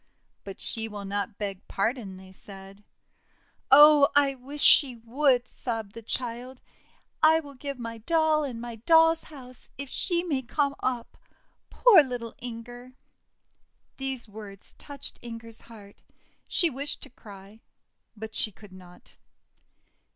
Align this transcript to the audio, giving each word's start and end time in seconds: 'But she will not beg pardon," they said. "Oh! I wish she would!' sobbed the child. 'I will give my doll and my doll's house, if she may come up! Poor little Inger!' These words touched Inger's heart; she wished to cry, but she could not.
'But 0.43 0.59
she 0.59 0.87
will 0.87 1.05
not 1.05 1.37
beg 1.37 1.67
pardon," 1.67 2.17
they 2.17 2.31
said. 2.31 2.83
"Oh! 3.69 4.09
I 4.15 4.33
wish 4.33 4.63
she 4.63 4.95
would!' 4.95 5.47
sobbed 5.47 5.93
the 5.93 6.01
child. 6.01 6.59
'I 7.21 7.41
will 7.41 7.53
give 7.53 7.77
my 7.77 7.99
doll 7.99 8.43
and 8.43 8.59
my 8.59 8.77
doll's 8.77 9.25
house, 9.25 9.69
if 9.77 9.89
she 9.91 10.23
may 10.23 10.41
come 10.41 10.73
up! 10.79 11.19
Poor 11.69 12.01
little 12.01 12.33
Inger!' 12.39 12.93
These 13.97 14.27
words 14.27 14.73
touched 14.79 15.19
Inger's 15.21 15.61
heart; 15.61 16.01
she 16.47 16.71
wished 16.71 17.03
to 17.03 17.11
cry, 17.11 17.61
but 18.17 18.33
she 18.33 18.51
could 18.51 18.73
not. 18.73 19.11